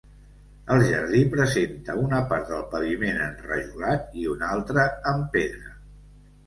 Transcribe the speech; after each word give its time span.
El 0.75 0.79
jardí 0.91 1.19
presenta 1.33 1.97
una 2.05 2.21
part 2.33 2.49
del 2.55 2.65
paviment 2.73 3.23
enrajolat 3.29 4.21
i 4.25 4.27
una 4.35 4.53
altra 4.59 4.89
amb 5.13 5.35
pedra. 5.39 5.81